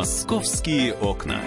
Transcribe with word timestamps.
Московские 0.00 0.94
окна. 0.94 1.42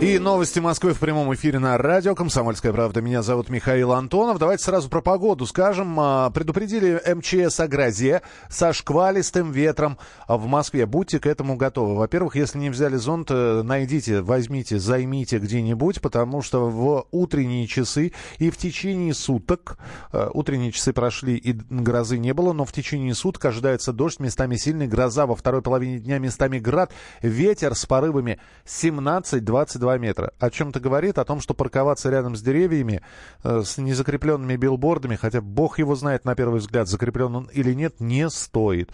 И 0.00 0.18
новости 0.18 0.60
Москвы 0.60 0.94
в 0.94 0.98
прямом 0.98 1.34
эфире 1.34 1.58
на 1.58 1.76
радио 1.76 2.14
«Комсомольская 2.14 2.72
правда». 2.72 3.02
Меня 3.02 3.20
зовут 3.20 3.50
Михаил 3.50 3.92
Антонов. 3.92 4.38
Давайте 4.38 4.64
сразу 4.64 4.88
про 4.88 5.02
погоду 5.02 5.44
скажем. 5.44 6.00
А, 6.00 6.30
предупредили 6.30 7.02
МЧС 7.14 7.60
о 7.60 7.68
грозе 7.68 8.22
со 8.48 8.72
шквалистым 8.72 9.52
ветром 9.52 9.98
в 10.26 10.46
Москве. 10.46 10.86
Будьте 10.86 11.20
к 11.20 11.26
этому 11.26 11.56
готовы. 11.56 11.96
Во-первых, 11.96 12.34
если 12.34 12.56
не 12.56 12.70
взяли 12.70 12.96
зонт, 12.96 13.30
э, 13.30 13.60
найдите, 13.62 14.22
возьмите, 14.22 14.78
займите 14.78 15.38
где-нибудь, 15.38 16.00
потому 16.00 16.40
что 16.40 16.70
в 16.70 17.06
утренние 17.10 17.66
часы 17.66 18.14
и 18.38 18.48
в 18.48 18.56
течение 18.56 19.12
суток, 19.12 19.76
э, 20.14 20.30
утренние 20.32 20.72
часы 20.72 20.94
прошли 20.94 21.36
и 21.36 21.52
грозы 21.52 22.16
не 22.16 22.32
было, 22.32 22.54
но 22.54 22.64
в 22.64 22.72
течение 22.72 23.14
суток 23.14 23.44
ожидается 23.44 23.92
дождь, 23.92 24.18
местами 24.18 24.56
сильный, 24.56 24.86
гроза 24.86 25.26
во 25.26 25.36
второй 25.36 25.60
половине 25.60 25.98
дня, 25.98 26.18
местами 26.18 26.58
град, 26.58 26.90
ветер 27.20 27.74
с 27.74 27.84
порывами 27.84 28.40
17-22 28.64 29.89
2 29.90 29.98
метра. 29.98 30.32
О 30.38 30.50
чем-то 30.50 30.78
говорит, 30.78 31.18
о 31.18 31.24
том, 31.24 31.40
что 31.40 31.54
парковаться 31.54 32.10
рядом 32.10 32.36
с 32.36 32.42
деревьями, 32.42 33.02
э, 33.42 33.62
с 33.64 33.78
незакрепленными 33.78 34.56
билбордами, 34.56 35.16
хотя 35.16 35.40
бог 35.40 35.78
его 35.78 35.96
знает 35.96 36.24
на 36.24 36.34
первый 36.34 36.60
взгляд, 36.60 36.88
закреплен 36.88 37.34
он 37.34 37.50
или 37.52 37.74
нет, 37.74 38.00
не 38.00 38.30
стоит. 38.30 38.90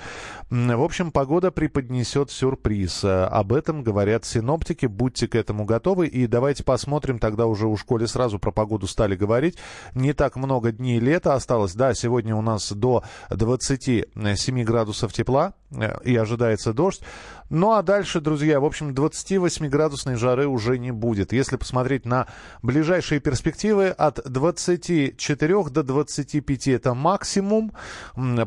В 0.48 0.82
общем, 0.82 1.10
погода 1.10 1.50
преподнесет 1.50 2.30
сюрприз. 2.30 3.04
Э, 3.04 3.24
об 3.24 3.52
этом 3.52 3.82
говорят 3.82 4.24
синоптики, 4.24 4.86
будьте 4.86 5.28
к 5.28 5.34
этому 5.34 5.64
готовы. 5.64 6.06
И 6.06 6.26
давайте 6.26 6.64
посмотрим, 6.64 7.18
тогда 7.18 7.46
уже 7.46 7.66
у 7.66 7.76
школе 7.76 8.06
сразу 8.06 8.38
про 8.38 8.50
погоду 8.52 8.86
стали 8.86 9.16
говорить. 9.16 9.58
Не 9.94 10.12
так 10.14 10.36
много 10.36 10.72
дней 10.72 10.98
лета 10.98 11.34
осталось. 11.34 11.74
Да, 11.74 11.94
сегодня 11.94 12.34
у 12.34 12.42
нас 12.42 12.72
до 12.72 13.02
27 13.30 14.64
градусов 14.64 15.12
тепла 15.12 15.54
и 16.04 16.16
ожидается 16.16 16.72
дождь. 16.72 17.02
Ну 17.48 17.72
а 17.72 17.82
дальше, 17.82 18.20
друзья, 18.20 18.58
в 18.58 18.64
общем, 18.64 18.90
28-градусной 18.90 20.16
жары 20.16 20.48
уже 20.48 20.78
не 20.78 20.90
будет. 20.90 21.32
Если 21.32 21.56
посмотреть 21.56 22.04
на 22.04 22.26
ближайшие 22.62 23.20
перспективы, 23.20 23.88
от 23.88 24.20
24 24.24 25.64
до 25.70 25.82
25 25.84 26.68
это 26.68 26.94
максимум. 26.94 27.72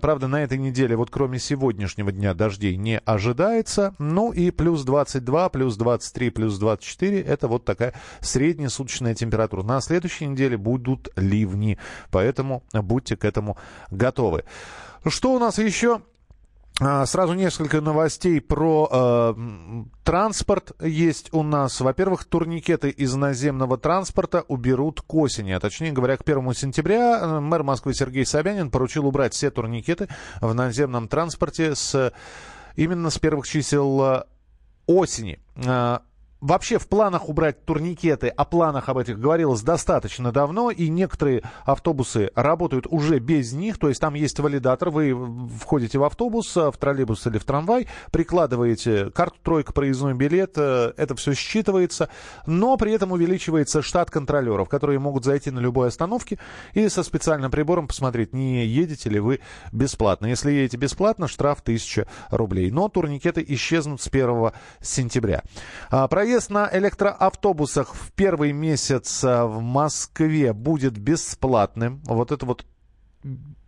Правда, 0.01 0.27
на 0.27 0.43
этой 0.43 0.57
неделе, 0.57 0.97
вот 0.97 1.11
кроме 1.11 1.39
сегодняшнего 1.39 2.11
дня, 2.11 2.33
дождей 2.33 2.75
не 2.75 2.99
ожидается. 2.99 3.95
Ну 3.99 4.33
и 4.33 4.51
плюс 4.51 4.83
22, 4.83 5.49
плюс 5.49 5.77
23, 5.77 6.29
плюс 6.31 6.57
24 6.57 7.21
это 7.21 7.47
вот 7.47 7.63
такая 7.63 7.93
среднесуточная 8.19 9.15
температура. 9.15 9.63
На 9.63 9.79
следующей 9.79 10.25
неделе 10.25 10.57
будут 10.57 11.07
ливни, 11.15 11.77
поэтому 12.11 12.63
будьте 12.73 13.15
к 13.15 13.23
этому 13.23 13.57
готовы. 13.91 14.43
Что 15.07 15.33
у 15.33 15.39
нас 15.39 15.57
еще? 15.57 16.01
А, 16.81 17.05
сразу 17.05 17.33
несколько 17.33 17.81
новостей 17.81 18.39
про 18.39 18.87
э, 18.89 19.33
транспорт 20.05 20.71
есть 20.81 21.33
у 21.33 21.43
нас. 21.43 21.81
Во-первых, 21.81 22.23
турникеты 22.23 22.89
из 22.89 23.13
наземного 23.15 23.77
транспорта 23.77 24.45
уберут 24.47 25.01
к 25.01 25.13
осени. 25.13 25.51
А 25.51 25.59
точнее 25.59 25.91
говоря, 25.91 26.15
к 26.15 26.21
1 26.21 26.53
сентября 26.53 27.19
э, 27.19 27.39
мэр 27.41 27.63
Москвы 27.63 27.93
Сергей 27.93 28.25
Собянин 28.25 28.71
поручил 28.71 29.05
убрать 29.05 29.33
все 29.33 29.51
турникеты 29.51 30.07
в 30.39 30.53
наземном 30.53 31.09
транспорте 31.09 31.75
с, 31.75 32.13
именно 32.77 33.09
с 33.09 33.19
первых 33.19 33.45
чисел 33.45 34.01
э, 34.01 34.23
осени. 34.87 35.39
А, 36.41 36.49
Вообще 36.49 36.77
в 36.77 36.87
планах 36.87 37.29
убрать 37.29 37.65
турникеты, 37.65 38.29
о 38.29 38.45
планах 38.45 38.89
об 38.89 38.97
этих 38.97 39.19
говорилось 39.19 39.61
достаточно 39.61 40.31
давно, 40.31 40.71
и 40.71 40.89
некоторые 40.89 41.43
автобусы 41.63 42.31
работают 42.33 42.87
уже 42.89 43.19
без 43.19 43.53
них, 43.53 43.77
то 43.77 43.89
есть 43.89 44.01
там 44.01 44.13
есть 44.13 44.39
валидатор, 44.39 44.89
вы 44.89 45.15
входите 45.59 45.99
в 45.99 46.03
автобус, 46.03 46.55
в 46.55 46.73
троллейбус 46.79 47.27
или 47.27 47.37
в 47.37 47.43
трамвай, 47.43 47.87
прикладываете 48.11 49.11
карту 49.11 49.37
тройка, 49.43 49.73
проездной 49.73 50.13
билет, 50.13 50.53
э, 50.57 50.93
это 50.97 51.15
все 51.15 51.31
считывается, 51.31 52.09
но 52.45 52.77
при 52.77 52.93
этом 52.93 53.11
увеличивается 53.11 53.81
штат 53.81 54.09
контролеров, 54.09 54.69
которые 54.69 54.99
могут 54.99 55.25
зайти 55.25 55.51
на 55.51 55.59
любой 55.59 55.89
остановке 55.89 56.39
и 56.73 56.89
со 56.89 57.03
специальным 57.03 57.51
прибором 57.51 57.87
посмотреть, 57.87 58.33
не 58.33 58.65
едете 58.65 59.09
ли 59.09 59.19
вы 59.19 59.39
бесплатно. 59.71 60.25
Если 60.25 60.51
едете 60.51 60.77
бесплатно, 60.77 61.27
штраф 61.27 61.59
1000 61.61 62.07
рублей. 62.31 62.71
Но 62.71 62.89
турникеты 62.89 63.45
исчезнут 63.47 64.01
с 64.01 64.07
1 64.07 64.51
сентября. 64.81 65.43
А, 65.89 66.07
Проезд 66.29 66.51
на 66.51 66.69
электроавтобусах 66.71 67.95
в 67.95 68.11
первый 68.11 68.51
месяц 68.51 69.23
э, 69.23 69.45
в 69.45 69.61
Москве 69.61 70.53
будет 70.53 70.95
бесплатным. 70.95 72.03
Вот 72.05 72.31
это 72.31 72.45
вот 72.45 72.67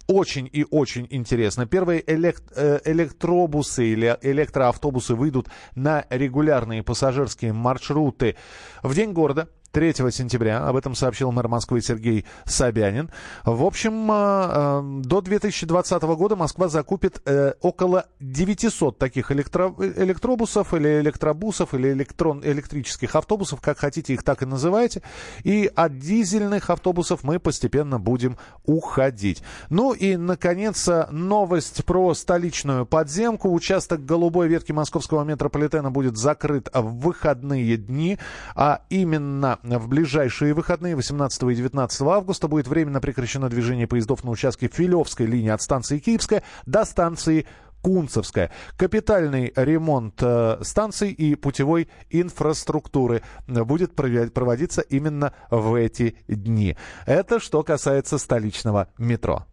очень 0.06 0.48
и 0.54 0.64
очень 0.70 1.08
интересно. 1.10 1.66
Первые 1.66 2.04
элект, 2.06 2.44
э, 2.56 2.80
электробусы 2.86 3.88
или 3.88 4.16
электроавтобусы 4.22 5.16
выйдут 5.16 5.48
на 5.74 6.06
регулярные 6.12 6.84
пассажирские 6.84 7.52
маршруты 7.52 8.36
в 8.84 8.94
день 8.94 9.12
города 9.12 9.50
3 9.72 9.94
сентября. 10.12 10.68
Об 10.68 10.76
этом 10.76 10.96
сообщил 10.96 11.32
мэр 11.32 11.48
Москвы 11.48 11.82
Сергей 11.82 12.26
Собянин. 12.46 13.10
В 13.46 13.64
общем, 13.64 14.12
а, 14.12 14.82
а, 14.82 14.82
до 14.82 15.22
2020 15.22 16.04
года 16.04 16.36
Москва 16.36 16.68
закупит 16.68 17.22
э, 17.26 17.54
около 17.62 18.06
900 18.20 18.98
таких 18.98 19.32
электро, 19.32 19.74
электробусов 19.80 20.74
или 20.74 21.00
электробусов 21.00 21.74
или 21.74 21.94
электрон, 21.94 22.42
электрических 22.44 23.16
автобусов, 23.16 23.62
как 23.62 23.78
хотите 23.78 24.14
их 24.14 24.24
так 24.24 24.44
и 24.44 24.46
называйте. 24.46 25.02
И 25.44 25.72
от 25.74 25.98
дизельных 25.98 26.70
автобусов 26.70 27.24
мы 27.24 27.40
постепенно 27.40 27.98
будем 27.98 28.38
уходить. 28.66 29.42
Ну 29.70 29.94
и, 29.94 30.18
наконец, 30.18 30.90
новость 31.12 31.86
про 31.86 32.14
столичную 32.14 32.86
подземку. 32.86 33.52
Участок 33.52 34.06
голубой 34.06 34.50
ветки 34.50 34.74
московского 34.74 35.24
метрополитена 35.24 35.92
будет 35.92 36.18
закрыт 36.18 36.70
в 36.74 37.00
выходные 37.00 37.78
дни, 37.78 38.20
а 38.56 38.82
именно 38.90 39.60
в 39.64 39.88
ближайшие 39.88 40.54
выходные 40.54 40.96
18 40.96 41.44
и 41.44 41.56
19 41.56 42.02
августа 42.02 42.48
будет 42.48 42.68
временно 42.68 43.02
прекращено 43.02 43.50
движение 43.50 43.88
поездов 43.88 44.24
на 44.24 44.32
участке 44.32 44.68
Филевской 44.68 45.26
линии 45.26 45.50
от 45.50 45.62
станции 45.62 46.00
Киевская 46.00 46.44
до 46.66 46.86
станции 46.86 47.46
Кунцевская. 47.82 48.52
Капитальный 48.78 49.52
ремонт 49.56 50.22
э, 50.22 50.60
станций 50.62 51.12
и 51.12 51.36
путевой 51.36 51.90
инфраструктуры 52.10 53.24
будет 53.48 53.96
проводиться 53.96 54.82
именно 54.82 55.34
в 55.50 55.74
эти 55.74 56.16
дни. 56.28 56.78
Это 57.06 57.40
что 57.40 57.64
касается 57.64 58.18
столичного 58.18 58.88
метро. 58.98 59.46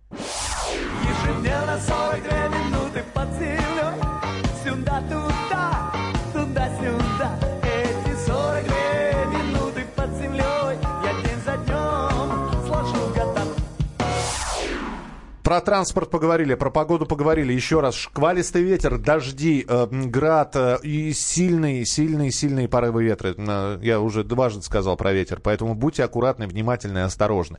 Про 15.48 15.62
транспорт 15.62 16.10
поговорили, 16.10 16.54
про 16.56 16.70
погоду 16.70 17.06
поговорили. 17.06 17.54
Еще 17.54 17.80
раз, 17.80 17.94
шквалистый 17.94 18.60
ветер, 18.60 18.98
дожди, 18.98 19.64
э, 19.66 19.86
град 19.90 20.54
э, 20.54 20.76
и 20.82 21.14
сильные, 21.14 21.86
сильные, 21.86 22.30
сильные 22.30 22.68
порывы 22.68 23.04
ветра. 23.04 23.34
Э, 23.34 23.78
я 23.80 23.98
уже 23.98 24.24
дважды 24.24 24.60
сказал 24.60 24.98
про 24.98 25.14
ветер, 25.14 25.40
поэтому 25.42 25.74
будьте 25.74 26.04
аккуратны, 26.04 26.46
внимательны 26.46 26.98
осторожны. 26.98 27.56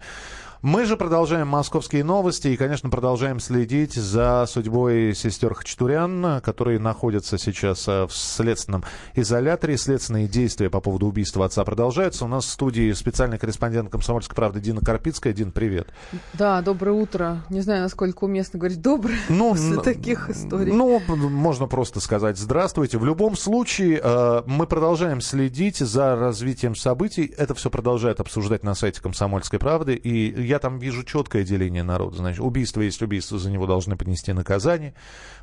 Мы 0.62 0.84
же 0.84 0.98
продолжаем 0.98 1.48
московские 1.48 2.04
новости 2.04 2.50
и, 2.50 2.58
конечно, 2.58 2.90
продолжаем 2.90 3.40
следить 3.40 3.94
за 3.94 4.46
судьбой 4.46 5.16
сестер 5.16 5.54
Хачатурян, 5.54 6.42
которые 6.42 6.80
находятся 6.80 7.38
сейчас 7.38 7.88
э, 7.88 8.06
в 8.06 8.12
следственном 8.12 8.84
изоляторе. 9.16 9.78
Следственные 9.78 10.28
действия 10.28 10.70
по 10.70 10.82
поводу 10.82 11.08
убийства 11.08 11.46
отца 11.46 11.64
продолжаются. 11.64 12.26
У 12.26 12.28
нас 12.28 12.44
в 12.44 12.50
студии 12.50 12.92
специальный 12.92 13.38
корреспондент 13.38 13.90
«Комсомольской 13.90 14.36
правды» 14.36 14.60
Дина 14.60 14.82
Карпицкая. 14.82 15.32
Дин, 15.32 15.54
привет. 15.54 15.88
Да, 16.34 16.62
доброе 16.62 16.92
утро. 16.92 17.42
Не 17.50 17.62
знаю, 17.62 17.84
насколько 17.84 18.26
уместно 18.26 18.60
говорить 18.60 18.82
доброе 18.82 19.18
ну, 19.30 19.52
после 19.52 19.78
таких 19.78 20.30
историй. 20.30 20.74
Ну, 20.74 21.00
можно 21.08 21.68
просто 21.68 22.02
сказать 22.02 22.38
здравствуйте. 22.38 22.98
В 22.98 23.06
любом 23.06 23.38
случае, 23.38 24.02
э, 24.04 24.44
мы 24.46 24.68
продолжаем 24.68 25.22
следить 25.22 25.78
за 25.78 26.18
развитием 26.18 26.76
событий. 26.76 27.34
Это 27.38 27.56
все 27.56 27.70
продолжает 27.70 28.20
обсуждать 28.20 28.66
на 28.66 28.76
сайте 28.76 29.02
«Комсомольской 29.02 29.58
правды». 29.58 29.96
И 29.96 30.49
я 30.50 30.60
там 30.60 30.80
вижу 30.80 31.04
четкое 31.04 31.44
деление 31.44 31.84
народа. 31.84 32.18
Значит, 32.18 32.42
убийство 32.42 32.82
есть 32.82 33.02
убийство, 33.02 33.38
за 33.38 33.52
него 33.52 33.68
должны 33.68 33.96
понести 33.96 34.34
наказание. 34.34 34.96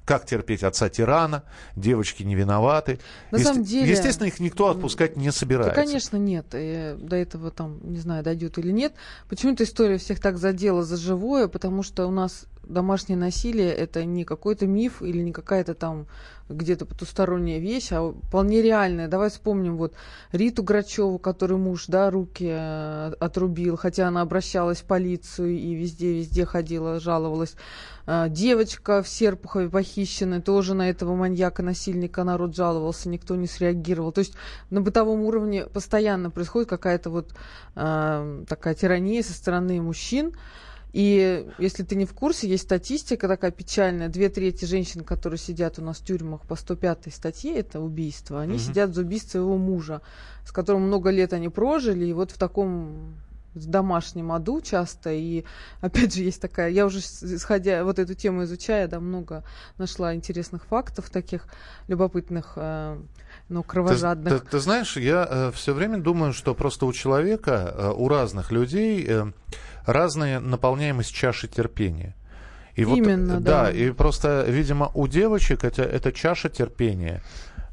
Как 0.04 0.26
терпеть 0.26 0.62
отца 0.62 0.88
тирана? 0.88 1.44
Девочки 1.76 2.24
не 2.24 2.34
виноваты. 2.34 2.98
На 3.30 3.36
Есте- 3.36 3.48
самом 3.48 3.64
деле... 3.64 3.90
Естественно, 3.90 4.26
их 4.26 4.40
никто 4.40 4.68
отпускать 4.68 5.16
не 5.16 5.30
собирается. 5.30 5.74
Да, 5.76 5.82
конечно, 5.82 6.16
нет. 6.16 6.46
И 6.54 6.96
до 6.98 7.16
этого 7.16 7.50
там, 7.50 7.78
не 7.82 7.98
знаю, 7.98 8.24
дойдет 8.24 8.58
или 8.58 8.72
нет. 8.72 8.94
Почему-то 9.28 9.62
история 9.64 9.98
всех 9.98 10.20
так 10.20 10.38
задела 10.38 10.82
за 10.82 10.96
живое, 10.96 11.46
потому 11.48 11.82
что 11.82 12.06
у 12.06 12.10
нас 12.10 12.46
домашнее 12.66 13.16
насилие 13.16 13.72
это 13.72 14.04
не 14.04 14.24
какой-то 14.24 14.66
миф 14.66 15.02
или 15.02 15.22
не 15.22 15.32
какая-то 15.32 15.74
там 15.74 16.06
где-то 16.48 16.86
потусторонняя 16.86 17.58
вещь, 17.58 17.88
а 17.90 18.12
вполне 18.12 18.62
реальная. 18.62 19.08
Давай 19.08 19.30
вспомним 19.30 19.76
вот 19.76 19.94
Риту 20.30 20.62
Грачеву, 20.62 21.18
который 21.18 21.56
муж, 21.56 21.86
да, 21.88 22.10
руки 22.10 22.48
э, 22.48 23.12
отрубил, 23.18 23.76
хотя 23.76 24.08
она 24.08 24.20
обращалась 24.20 24.78
в 24.78 24.84
полицию 24.84 25.58
и 25.58 25.74
везде-везде 25.74 26.46
ходила, 26.46 27.00
жаловалась. 27.00 27.56
А, 28.06 28.28
девочка 28.28 29.02
в 29.02 29.08
Серпухове 29.08 29.68
похищенная, 29.68 30.40
тоже 30.40 30.74
на 30.74 30.88
этого 30.88 31.16
маньяка-насильника 31.16 32.22
народ 32.22 32.54
жаловался, 32.54 33.08
никто 33.08 33.34
не 33.34 33.48
среагировал. 33.48 34.12
То 34.12 34.20
есть 34.20 34.34
на 34.70 34.80
бытовом 34.80 35.22
уровне 35.22 35.66
постоянно 35.66 36.30
происходит 36.30 36.68
какая-то 36.68 37.10
вот 37.10 37.34
э, 37.74 38.44
такая 38.48 38.74
тирания 38.74 39.22
со 39.22 39.32
стороны 39.32 39.82
мужчин. 39.82 40.32
И 40.96 41.46
если 41.58 41.82
ты 41.82 41.94
не 41.94 42.06
в 42.06 42.14
курсе, 42.14 42.48
есть 42.48 42.62
статистика 42.62 43.28
такая 43.28 43.50
печальная. 43.50 44.08
Две 44.08 44.30
трети 44.30 44.64
женщин, 44.64 45.04
которые 45.04 45.38
сидят 45.38 45.78
у 45.78 45.82
нас 45.82 45.98
в 45.98 46.04
тюрьмах 46.06 46.40
по 46.46 46.56
105 46.56 47.12
статье, 47.12 47.54
это 47.54 47.80
убийство, 47.80 48.40
они 48.40 48.54
mm-hmm. 48.54 48.66
сидят 48.66 48.94
за 48.94 49.02
убийство 49.02 49.32
своего 49.32 49.58
мужа, 49.58 50.00
с 50.46 50.52
которым 50.52 50.86
много 50.86 51.10
лет 51.10 51.34
они 51.34 51.50
прожили, 51.50 52.06
и 52.06 52.14
вот 52.14 52.30
в 52.30 52.38
таком 52.38 53.14
в 53.56 53.66
домашнем 53.66 54.32
аду 54.32 54.60
часто. 54.60 55.12
И 55.12 55.44
опять 55.80 56.14
же 56.14 56.22
есть 56.22 56.40
такая, 56.40 56.70
я 56.70 56.86
уже 56.86 56.98
исходя 56.98 57.84
вот 57.84 57.98
эту 57.98 58.14
тему 58.14 58.44
изучая, 58.44 58.86
да, 58.88 59.00
много 59.00 59.44
нашла 59.78 60.14
интересных 60.14 60.64
фактов 60.66 61.10
таких 61.10 61.48
любопытных, 61.88 62.52
э, 62.56 62.98
но 63.48 63.62
кровожадных. 63.62 64.32
Ты, 64.32 64.38
ты, 64.40 64.50
ты 64.52 64.58
знаешь, 64.58 64.96
я 64.96 65.26
э, 65.28 65.52
все 65.54 65.72
время 65.72 65.98
думаю, 65.98 66.32
что 66.32 66.54
просто 66.54 66.86
у 66.86 66.92
человека, 66.92 67.74
э, 67.76 67.92
у 67.96 68.08
разных 68.08 68.52
людей 68.52 69.04
э, 69.08 69.32
разная 69.86 70.40
наполняемость 70.40 71.14
чаши 71.14 71.48
терпения. 71.48 72.14
И 72.74 72.82
Именно, 72.82 73.36
вот, 73.36 73.42
да. 73.42 73.64
Да, 73.64 73.70
и 73.70 73.90
просто, 73.90 74.44
видимо, 74.46 74.90
у 74.92 75.08
девочек 75.08 75.64
это, 75.64 75.82
это 75.82 76.12
чаша 76.12 76.50
терпения. 76.50 77.22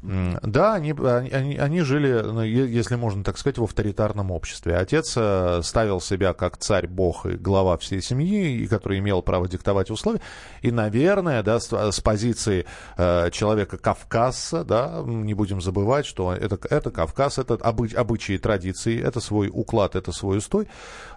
Да, 0.04 0.74
они, 0.74 0.92
они, 0.92 1.56
они 1.56 1.80
жили, 1.80 2.20
ну, 2.22 2.42
если 2.42 2.96
можно 2.96 3.24
так 3.24 3.38
сказать, 3.38 3.56
в 3.56 3.64
авторитарном 3.64 4.30
обществе. 4.30 4.76
Отец 4.76 5.14
э, 5.16 5.60
ставил 5.62 6.00
себя 6.00 6.34
как 6.34 6.58
царь, 6.58 6.86
бог 6.86 7.24
и 7.24 7.36
глава 7.36 7.78
всей 7.78 8.02
семьи, 8.02 8.58
и 8.58 8.66
который 8.66 8.98
имел 8.98 9.22
право 9.22 9.48
диктовать 9.48 9.90
условия. 9.90 10.20
И, 10.60 10.70
наверное, 10.70 11.42
да, 11.42 11.58
с, 11.58 11.72
с 11.72 12.00
позиции 12.00 12.66
э, 12.98 13.30
человека 13.30 13.78
Кавказа, 13.78 14.62
да, 14.64 15.02
не 15.06 15.32
будем 15.32 15.62
забывать, 15.62 16.04
что 16.04 16.34
это, 16.34 16.58
это 16.68 16.90
Кавказ, 16.90 17.38
это 17.38 17.54
обы, 17.54 17.88
обычаи, 17.96 18.36
традиции, 18.36 19.02
это 19.02 19.20
свой 19.20 19.48
уклад, 19.50 19.96
это 19.96 20.12
свой 20.12 20.38
устой. 20.38 20.68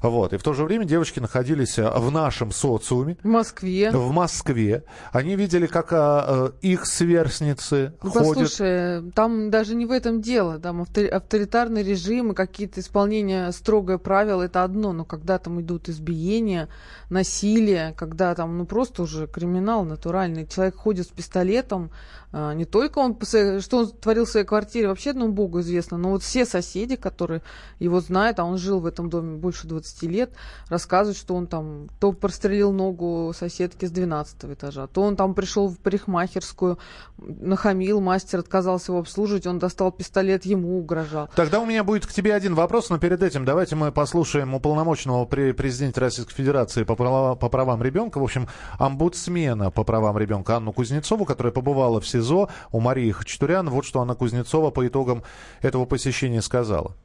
Вот. 0.01 0.31
И 0.31 0.37
в 0.37 0.43
то 0.43 0.53
же 0.53 0.63
время 0.63 0.85
девочки 0.85 1.19
находились 1.19 1.77
э, 1.77 1.89
в 1.89 2.09
нашем 2.09 2.53
социуме. 2.53 3.17
В 3.21 3.27
Москве. 3.27 3.91
В 3.91 4.11
Москве. 4.11 4.83
Они 5.11 5.35
видели, 5.35 5.67
как 5.67 5.89
э, 5.91 6.51
их 6.61 6.85
сверстницы 6.85 7.93
ну, 8.01 8.11
ходят. 8.11 8.27
Послушай, 8.27 8.76
там 9.15 9.49
даже 9.49 9.75
не 9.75 9.85
в 9.85 9.91
этом 9.91 10.21
дело. 10.21 10.59
Там 10.59 10.81
авторитарный 10.81 11.83
режим 11.83 12.31
и 12.31 12.35
какие-то 12.35 12.79
исполнения 12.79 13.51
строгое 13.51 13.97
правил 13.97 14.41
это 14.41 14.63
одно, 14.63 14.93
но 14.93 15.05
когда 15.05 15.37
там 15.37 15.61
идут 15.61 15.89
избиения, 15.89 16.69
насилие, 17.09 17.93
когда 17.97 18.35
там 18.35 18.57
ну 18.57 18.65
просто 18.65 19.03
уже 19.03 19.27
криминал 19.27 19.85
натуральный, 19.85 20.47
человек 20.47 20.75
ходит 20.75 21.07
с 21.07 21.09
пистолетом, 21.09 21.91
а, 22.33 22.53
не 22.53 22.65
только 22.65 22.99
он, 22.99 23.17
что 23.61 23.77
он 23.77 23.91
творил 23.91 24.25
в 24.25 24.29
своей 24.29 24.45
квартире, 24.45 24.89
вообще 24.89 25.11
одному 25.11 25.31
богу 25.31 25.61
известно, 25.61 25.97
но 25.97 26.09
вот 26.09 26.23
все 26.23 26.45
соседи, 26.45 26.97
которые 26.97 27.41
его 27.79 28.01
знают, 28.01 28.39
а 28.39 28.43
он 28.43 28.57
жил 28.57 28.79
в 28.79 28.85
этом 28.85 29.09
доме 29.09 29.37
больше 29.37 29.65
20 29.67 30.03
лет, 30.03 30.33
рассказывают, 30.67 31.17
что 31.17 31.35
он 31.35 31.47
там 31.47 31.87
то 31.99 32.11
прострелил 32.11 32.73
ногу 32.73 33.33
соседки 33.35 33.85
с 33.85 33.91
12 33.91 34.43
этажа, 34.45 34.87
то 34.87 35.03
он 35.03 35.15
там 35.15 35.33
пришел 35.33 35.69
в 35.69 35.79
парикмахерскую, 35.79 36.77
нахамил, 37.17 38.01
мастер 38.01 38.39
отказался 38.39 38.66
его 38.87 38.99
обслуживать, 38.99 39.47
он 39.47 39.59
достал 39.59 39.91
пистолет, 39.91 40.45
ему 40.45 40.79
угрожал. 40.79 41.29
Тогда 41.35 41.59
у 41.59 41.65
меня 41.65 41.83
будет 41.83 42.05
к 42.05 42.11
тебе 42.11 42.33
один 42.35 42.55
вопрос, 42.55 42.89
но 42.89 42.97
перед 42.97 43.23
этим 43.23 43.45
давайте 43.45 43.75
мы 43.75 43.91
послушаем 43.91 44.53
уполномоченного 44.53 45.25
при 45.25 45.51
президенте 45.51 46.01
Российской 46.01 46.33
Федерации 46.33 46.83
по, 46.83 46.95
права, 46.95 47.35
по 47.35 47.49
правам 47.49 47.81
ребенка, 47.81 48.19
в 48.19 48.23
общем, 48.23 48.47
омбудсмена 48.77 49.71
по 49.71 49.83
правам 49.83 50.17
ребенка 50.17 50.57
Анну 50.57 50.73
Кузнецову, 50.73 51.25
которая 51.25 51.53
побывала 51.53 52.01
в 52.01 52.07
СИЗО 52.07 52.49
у 52.71 52.79
Марии 52.79 53.11
Хачатурян. 53.11 53.69
Вот 53.69 53.85
что 53.85 54.01
Анна 54.01 54.15
Кузнецова 54.15 54.71
по 54.71 54.85
итогам 54.87 55.23
этого 55.61 55.85
посещения 55.85 56.41
сказала. 56.41 56.95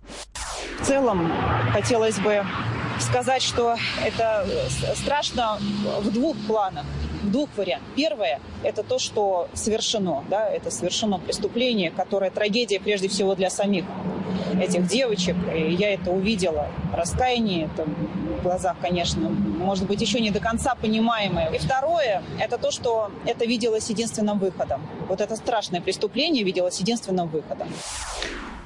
В 0.81 0.87
целом 0.87 1.31
хотелось 1.73 2.19
бы 2.19 2.43
сказать, 3.03 3.43
что 3.43 3.77
это 4.05 4.47
страшно 4.95 5.59
в 6.01 6.11
двух 6.11 6.37
планах 6.47 6.87
двух 7.23 7.49
вариантах. 7.57 7.89
Первое– 7.95 8.41
это 8.63 8.83
то, 8.83 8.99
что 8.99 9.49
совершено, 9.55 10.25
да, 10.29 10.49
это 10.49 10.71
совершено 10.71 11.19
преступление, 11.19 11.91
которое 11.91 12.31
трагедия 12.31 12.81
прежде 12.81 13.09
всего 13.09 13.35
для 13.35 13.51
самих 13.51 13.85
этих 14.61 14.87
девочек. 14.87 15.37
И 15.55 15.73
я 15.73 15.95
это 15.95 16.11
увидела. 16.11 16.69
Раскаяние 16.93 17.67
это 17.73 17.85
в 17.85 18.43
глазах, 18.43 18.77
конечно, 18.81 19.29
может 19.29 19.87
быть, 19.87 20.01
еще 20.01 20.21
не 20.21 20.31
до 20.31 20.41
конца 20.41 20.75
понимаемое. 20.75 21.51
И 21.51 21.59
второе– 21.59 22.23
это 22.41 22.59
то, 22.59 22.71
что 22.71 23.11
это 23.25 23.45
виделось 23.45 23.89
единственным 23.89 24.39
выходом. 24.39 24.83
Вот 25.09 25.21
это 25.21 25.37
страшное 25.37 25.81
преступление 25.81 26.43
виделось 26.43 26.79
единственным 26.81 27.29
выходом. 27.29 27.69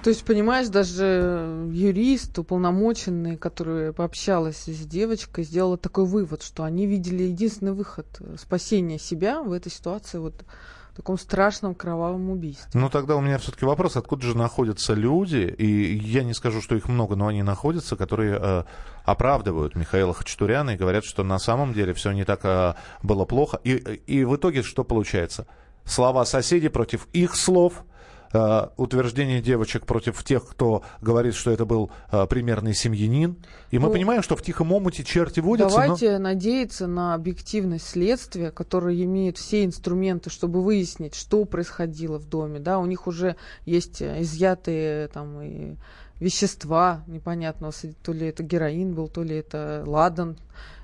То 0.06 0.10
есть, 0.10 0.24
понимаешь, 0.24 0.68
даже 0.68 1.68
юрист, 1.72 2.38
уполномоченный, 2.38 3.36
который 3.36 3.92
пообщалась 3.92 4.66
с 4.66 4.86
девочкой, 4.86 5.42
сделала 5.42 5.76
такой 5.76 6.04
вывод, 6.04 6.44
что 6.44 6.62
они 6.62 6.86
видели 6.86 7.24
единственный 7.24 7.72
выход 7.72 8.06
спасения 8.38 9.00
себя 9.00 9.42
в 9.42 9.50
этой 9.50 9.72
ситуации, 9.72 10.18
вот 10.18 10.44
в 10.92 10.96
таком 10.96 11.18
страшном 11.18 11.74
кровавом 11.74 12.30
убийстве. 12.30 12.68
Ну, 12.74 12.88
тогда 12.88 13.16
у 13.16 13.20
меня 13.20 13.36
все-таки 13.38 13.64
вопрос, 13.64 13.96
откуда 13.96 14.24
же 14.24 14.38
находятся 14.38 14.94
люди, 14.94 15.52
и 15.58 15.96
я 15.96 16.22
не 16.22 16.34
скажу, 16.34 16.62
что 16.62 16.76
их 16.76 16.88
много, 16.88 17.16
но 17.16 17.26
они 17.26 17.42
находятся, 17.42 17.96
которые 17.96 18.38
э, 18.40 18.64
оправдывают 19.04 19.74
Михаила 19.74 20.14
Хачатуряна 20.14 20.70
и 20.70 20.76
говорят, 20.76 21.04
что 21.04 21.24
на 21.24 21.40
самом 21.40 21.72
деле 21.72 21.94
все 21.94 22.12
не 22.12 22.24
так 22.24 22.44
э, 22.44 22.74
было 23.02 23.24
плохо. 23.24 23.58
И, 23.64 23.72
и 23.72 24.22
в 24.22 24.36
итоге 24.36 24.62
что 24.62 24.84
получается? 24.84 25.48
Слова 25.84 26.24
соседей 26.24 26.68
против 26.68 27.08
их 27.12 27.34
слов– 27.34 27.82
э, 28.32 28.68
утверждение 28.76 29.40
девочек 29.40 29.86
против 29.86 30.22
тех, 30.24 30.46
кто 30.46 30.82
говорит, 31.00 31.34
что 31.34 31.50
это 31.50 31.64
был 31.64 31.90
э, 32.10 32.26
примерный 32.26 32.74
семьянин. 32.74 33.36
И 33.70 33.78
мы 33.78 33.88
ну, 33.88 33.92
понимаем, 33.92 34.22
что 34.22 34.36
в 34.36 34.42
тихом 34.42 34.72
омуте 34.72 35.04
черти 35.04 35.40
водятся. 35.40 35.76
Давайте 35.76 36.12
но... 36.12 36.30
надеяться 36.30 36.86
на 36.86 37.14
объективность 37.14 37.88
следствия, 37.88 38.50
которое 38.50 39.02
имеет 39.04 39.38
все 39.38 39.64
инструменты, 39.64 40.30
чтобы 40.30 40.62
выяснить, 40.62 41.14
что 41.14 41.44
происходило 41.44 42.18
в 42.18 42.28
доме. 42.28 42.58
Да, 42.58 42.78
у 42.78 42.86
них 42.86 43.06
уже 43.06 43.36
есть 43.64 44.02
изъятые 44.02 45.08
там 45.08 45.40
и 45.42 45.76
вещества 46.20 47.02
непонятного, 47.06 47.72
то 48.02 48.12
ли 48.12 48.28
это 48.28 48.42
героин 48.42 48.94
был, 48.94 49.08
то 49.08 49.22
ли 49.22 49.36
это 49.36 49.84
ладан 49.86 50.38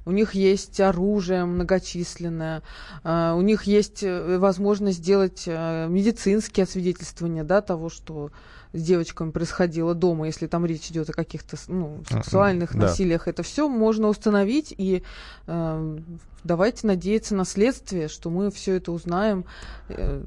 у 0.04 0.10
них 0.10 0.34
есть 0.34 0.80
оружие 0.80 1.44
многочисленное, 1.44 2.62
а, 3.04 3.34
у 3.34 3.40
них 3.40 3.64
есть 3.64 4.02
э, 4.02 4.38
возможность 4.38 4.98
сделать 4.98 5.44
э, 5.46 5.86
медицинские 5.88 6.64
освидетельствования 6.64 7.44
да, 7.44 7.60
того, 7.60 7.88
что 7.88 8.30
с 8.72 8.82
девочками 8.82 9.30
происходило 9.30 9.94
дома, 9.94 10.26
если 10.26 10.46
там 10.46 10.64
речь 10.64 10.88
идет 10.90 11.10
о 11.10 11.12
каких-то 11.12 11.56
ну, 11.68 12.02
сексуальных 12.08 12.72
да. 12.72 12.86
насилиях, 12.86 13.28
это 13.28 13.42
все 13.42 13.68
можно 13.68 14.08
установить 14.08 14.74
и 14.76 15.02
э, 15.46 15.98
давайте 16.44 16.86
надеяться 16.86 17.34
на 17.34 17.44
следствие, 17.44 18.08
что 18.08 18.30
мы 18.30 18.50
все 18.50 18.76
это 18.76 18.92
узнаем, 18.92 19.44
э, 19.88 20.22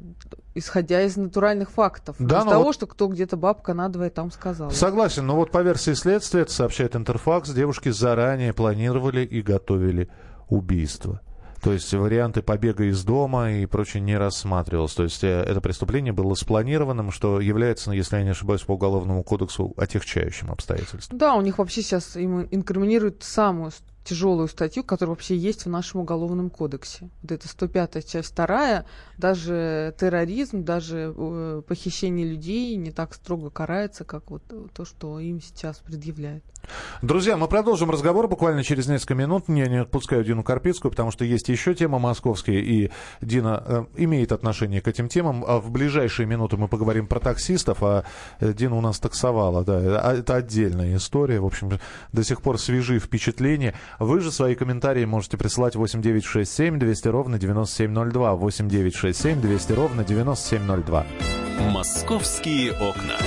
исходя 0.54 1.02
из 1.02 1.18
натуральных 1.18 1.72
фактов, 1.72 2.16
да, 2.20 2.40
из 2.40 2.46
того, 2.46 2.64
вот... 2.66 2.76
что 2.76 2.88
кто 2.88 3.08
где-то 3.08 3.38
бабка 3.38 3.74
надвое 3.74 4.10
там 4.10 4.32
сказал. 4.32 4.72
Согласен, 4.72 5.26
но 5.26 5.36
вот 5.36 5.52
по 5.52 5.62
версии 5.62 5.94
следствия, 5.94 6.42
это 6.42 6.52
сообщает 6.52 6.96
Интерфакс, 6.96 7.50
девушки 7.50 7.90
заранее 7.90 8.54
планировали 8.54 9.22
и 9.26 9.42
готовили 9.42 10.10
убийство. 10.50 11.22
То 11.66 11.74
есть 11.74 11.92
варианты 11.96 12.44
побега 12.44 12.84
из 12.84 13.04
дома 13.04 13.52
и 13.52 13.66
прочее 13.66 14.00
не 14.00 14.16
рассматривалось. 14.16 14.94
То 14.94 15.02
есть 15.02 15.24
э, 15.24 15.28
это 15.28 15.62
преступление 15.62 16.14
было 16.14 16.36
спланированным, 16.36 17.10
что 17.10 17.42
является, 17.42 17.92
если 17.92 18.18
я 18.18 18.24
не 18.24 18.30
ошибаюсь, 18.30 18.62
по 18.62 18.74
Уголовному 18.74 19.24
кодексу 19.24 19.74
отягчающим 19.76 20.52
обстоятельством. 20.52 21.18
Да, 21.18 21.34
у 21.34 21.42
них 21.42 21.58
вообще 21.58 21.82
сейчас 21.82 22.16
им 22.18 22.48
инкриминируют 22.52 23.24
самую 23.24 23.72
тяжелую 24.06 24.48
статью, 24.48 24.84
которая 24.84 25.16
вообще 25.16 25.36
есть 25.36 25.66
в 25.66 25.70
нашем 25.70 26.02
уголовном 26.02 26.50
кодексе. 26.50 27.10
Вот 27.24 27.32
это 27.32 27.48
105 27.48 28.08
часть 28.08 28.36
2, 28.36 28.86
даже 29.18 29.94
терроризм, 30.00 30.64
даже 30.64 31.14
э, 31.16 31.62
похищение 31.68 32.26
людей 32.26 32.76
не 32.76 32.92
так 32.92 33.14
строго 33.14 33.50
карается, 33.50 34.06
как 34.06 34.30
вот 34.30 34.44
то, 34.74 34.86
что 34.86 35.20
им 35.20 35.42
сейчас 35.42 35.80
предъявляют. 35.80 36.44
Друзья, 37.02 37.38
мы 37.38 37.48
продолжим 37.48 37.92
разговор 37.92 38.28
буквально 38.28 38.64
через 38.64 38.88
несколько 38.88 39.16
минут. 39.16 39.46
Я 39.48 39.68
не 39.68 39.82
отпускаю 39.82 40.24
Дину 40.24 40.44
Карпицкую, 40.44 40.92
потому 40.92 41.12
что 41.12 41.26
есть 41.26 41.50
еще 41.50 41.74
тема 41.76 42.00
московская, 42.00 42.60
и 42.60 42.92
Дина 43.22 43.64
э, 43.66 43.86
имеет 43.98 44.32
отношение 44.32 44.82
к 44.82 44.88
этим 44.88 45.08
темам. 45.08 45.44
А 45.48 45.60
в 45.60 45.70
ближайшие 45.72 46.26
минуты 46.26 46.58
мы 46.58 46.68
поговорим 46.68 47.08
про 47.08 47.20
таксистов, 47.20 47.80
а 47.82 48.04
э, 48.40 48.54
Дина 48.54 48.76
у 48.76 48.82
нас 48.82 49.00
таксовала, 49.00 49.64
да, 49.64 50.02
а 50.02 50.14
это 50.14 50.36
отдельная 50.36 50.96
история. 50.96 51.40
В 51.40 51.46
общем, 51.46 51.80
до 52.12 52.24
сих 52.24 52.42
пор 52.42 52.60
свежие 52.60 53.00
впечатления. 53.00 53.76
Вы 54.00 54.20
же 54.20 54.32
свои 54.32 54.56
комментарии 54.56 55.06
можете 55.06 55.38
присылать 55.38 55.76
8967 55.76 56.80
200 56.80 57.08
ровно 57.08 57.40
9702. 57.40 58.36
8967 58.36 59.42
200 59.42 59.72
ровно 59.74 60.04
9702. 60.04 61.06
«Московские 61.72 62.74
окна». 62.74 63.18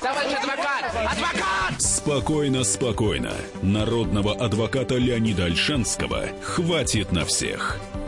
Товарищ 0.00 0.32
адвокат! 0.32 0.84
Адвокат! 1.12 1.80
Спокойно, 1.80 2.64
спокойно. 2.64 3.32
Народного 3.62 4.34
адвоката 4.34 4.96
Леонида 4.96 5.44
Альшанского 5.44 6.28
хватит 6.42 7.12
на 7.12 7.24
всех. 7.24 7.78